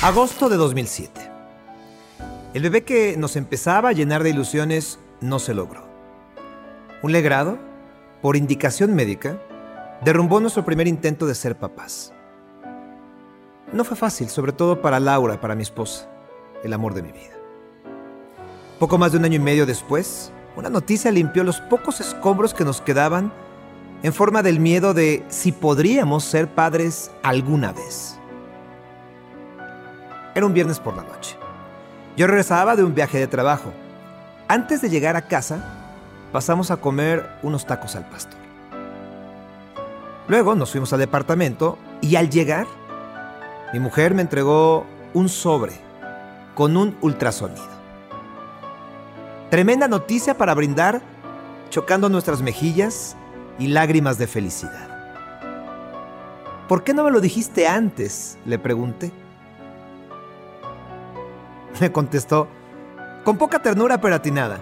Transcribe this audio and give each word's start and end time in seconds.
Agosto 0.00 0.48
de 0.48 0.56
2007. 0.56 1.28
El 2.54 2.62
bebé 2.62 2.84
que 2.84 3.16
nos 3.16 3.34
empezaba 3.34 3.88
a 3.88 3.92
llenar 3.92 4.22
de 4.22 4.30
ilusiones 4.30 5.00
no 5.20 5.40
se 5.40 5.54
logró. 5.54 5.88
Un 7.02 7.10
legrado, 7.10 7.58
por 8.22 8.36
indicación 8.36 8.94
médica, 8.94 9.42
derrumbó 10.04 10.38
nuestro 10.38 10.64
primer 10.64 10.86
intento 10.86 11.26
de 11.26 11.34
ser 11.34 11.58
papás. 11.58 12.12
No 13.72 13.82
fue 13.82 13.96
fácil, 13.96 14.28
sobre 14.28 14.52
todo 14.52 14.80
para 14.80 15.00
Laura, 15.00 15.40
para 15.40 15.56
mi 15.56 15.62
esposa, 15.62 16.08
el 16.62 16.72
amor 16.72 16.94
de 16.94 17.02
mi 17.02 17.10
vida. 17.10 17.36
Poco 18.78 18.98
más 18.98 19.10
de 19.10 19.18
un 19.18 19.24
año 19.24 19.34
y 19.34 19.40
medio 19.40 19.66
después, 19.66 20.30
una 20.54 20.70
noticia 20.70 21.10
limpió 21.10 21.42
los 21.42 21.60
pocos 21.62 22.00
escombros 22.00 22.54
que 22.54 22.64
nos 22.64 22.80
quedaban 22.80 23.32
en 24.04 24.12
forma 24.12 24.44
del 24.44 24.60
miedo 24.60 24.94
de 24.94 25.24
si 25.26 25.50
podríamos 25.50 26.22
ser 26.22 26.46
padres 26.54 27.10
alguna 27.24 27.72
vez. 27.72 28.17
Era 30.38 30.46
un 30.46 30.54
viernes 30.54 30.78
por 30.78 30.96
la 30.96 31.02
noche. 31.02 31.36
Yo 32.16 32.28
regresaba 32.28 32.76
de 32.76 32.84
un 32.84 32.94
viaje 32.94 33.18
de 33.18 33.26
trabajo. 33.26 33.72
Antes 34.46 34.80
de 34.80 34.88
llegar 34.88 35.16
a 35.16 35.22
casa, 35.22 35.64
pasamos 36.30 36.70
a 36.70 36.76
comer 36.76 37.28
unos 37.42 37.66
tacos 37.66 37.96
al 37.96 38.08
pastor. 38.08 38.38
Luego 40.28 40.54
nos 40.54 40.70
fuimos 40.70 40.92
al 40.92 41.00
departamento 41.00 41.76
y 42.00 42.14
al 42.14 42.30
llegar, 42.30 42.68
mi 43.72 43.80
mujer 43.80 44.14
me 44.14 44.22
entregó 44.22 44.86
un 45.12 45.28
sobre 45.28 45.72
con 46.54 46.76
un 46.76 46.96
ultrasonido. 47.00 47.66
Tremenda 49.50 49.88
noticia 49.88 50.38
para 50.38 50.54
brindar, 50.54 51.02
chocando 51.68 52.08
nuestras 52.08 52.42
mejillas 52.42 53.16
y 53.58 53.66
lágrimas 53.66 54.18
de 54.18 54.28
felicidad. 54.28 54.88
¿Por 56.68 56.84
qué 56.84 56.94
no 56.94 57.02
me 57.02 57.10
lo 57.10 57.20
dijiste 57.20 57.66
antes? 57.66 58.38
Le 58.46 58.60
pregunté. 58.60 59.10
Me 61.80 61.92
contestó, 61.92 62.48
con 63.24 63.36
poca 63.36 63.60
ternura 63.60 64.00
pero 64.00 64.14
atinada. 64.16 64.60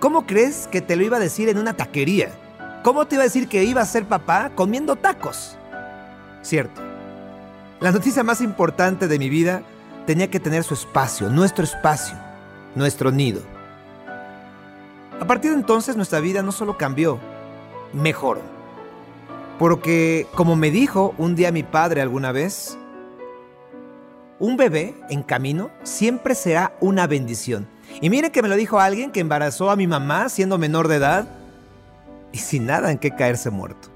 ¿Cómo 0.00 0.26
crees 0.26 0.66
que 0.66 0.80
te 0.80 0.96
lo 0.96 1.04
iba 1.04 1.16
a 1.16 1.20
decir 1.20 1.48
en 1.48 1.58
una 1.58 1.74
taquería? 1.74 2.30
¿Cómo 2.82 3.06
te 3.06 3.14
iba 3.14 3.22
a 3.22 3.26
decir 3.26 3.48
que 3.48 3.64
iba 3.64 3.80
a 3.80 3.86
ser 3.86 4.04
papá 4.04 4.50
comiendo 4.54 4.96
tacos? 4.96 5.56
Cierto. 6.42 6.82
La 7.80 7.92
noticia 7.92 8.22
más 8.22 8.40
importante 8.40 9.08
de 9.08 9.18
mi 9.18 9.28
vida 9.28 9.62
tenía 10.06 10.30
que 10.30 10.40
tener 10.40 10.64
su 10.64 10.74
espacio, 10.74 11.30
nuestro 11.30 11.64
espacio, 11.64 12.16
nuestro 12.74 13.10
nido. 13.10 13.40
A 15.20 15.26
partir 15.26 15.52
de 15.52 15.56
entonces 15.56 15.96
nuestra 15.96 16.20
vida 16.20 16.42
no 16.42 16.52
solo 16.52 16.76
cambió, 16.76 17.18
mejoró. 17.92 18.42
Porque, 19.58 20.26
como 20.34 20.56
me 20.56 20.70
dijo 20.70 21.14
un 21.16 21.36
día 21.36 21.52
mi 21.52 21.62
padre 21.62 22.02
alguna 22.02 22.32
vez, 22.32 22.76
un 24.44 24.58
bebé 24.58 24.94
en 25.08 25.22
camino 25.22 25.70
siempre 25.84 26.34
será 26.34 26.76
una 26.80 27.06
bendición. 27.06 27.66
Y 28.02 28.10
miren 28.10 28.30
que 28.30 28.42
me 28.42 28.48
lo 28.48 28.56
dijo 28.56 28.78
alguien 28.78 29.10
que 29.10 29.20
embarazó 29.20 29.70
a 29.70 29.76
mi 29.76 29.86
mamá 29.86 30.28
siendo 30.28 30.58
menor 30.58 30.86
de 30.88 30.96
edad 30.96 31.26
y 32.30 32.38
sin 32.38 32.66
nada 32.66 32.90
en 32.90 32.98
qué 32.98 33.12
caerse 33.12 33.48
muerto. 33.48 33.88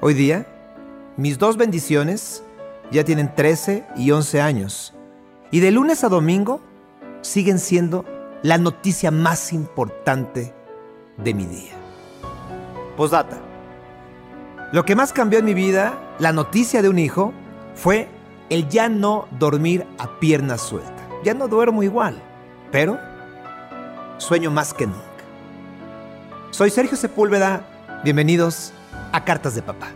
Hoy 0.00 0.14
día, 0.14 0.46
mis 1.18 1.38
dos 1.38 1.58
bendiciones 1.58 2.42
ya 2.90 3.04
tienen 3.04 3.34
13 3.34 3.84
y 3.96 4.12
11 4.12 4.40
años. 4.40 4.94
Y 5.50 5.60
de 5.60 5.72
lunes 5.72 6.02
a 6.02 6.08
domingo 6.08 6.62
siguen 7.20 7.58
siendo 7.58 8.06
la 8.42 8.56
noticia 8.56 9.10
más 9.10 9.52
importante 9.52 10.54
de 11.18 11.34
mi 11.34 11.44
día. 11.44 11.72
Postdata. 12.96 13.36
Lo 14.72 14.86
que 14.86 14.96
más 14.96 15.12
cambió 15.12 15.38
en 15.38 15.44
mi 15.44 15.54
vida, 15.54 15.98
la 16.18 16.32
noticia 16.32 16.80
de 16.80 16.88
un 16.88 16.98
hijo, 16.98 17.34
fue 17.74 18.08
el 18.50 18.68
ya 18.68 18.88
no 18.88 19.26
dormir 19.38 19.86
a 19.98 20.18
pierna 20.18 20.58
suelta. 20.58 21.08
Ya 21.24 21.34
no 21.34 21.48
duermo 21.48 21.82
igual, 21.82 22.22
pero 22.70 22.98
sueño 24.18 24.50
más 24.50 24.72
que 24.72 24.86
nunca. 24.86 25.00
Soy 26.50 26.70
Sergio 26.70 26.96
Sepúlveda, 26.96 28.00
bienvenidos 28.04 28.72
a 29.12 29.24
Cartas 29.24 29.54
de 29.54 29.62
Papá. 29.62 29.88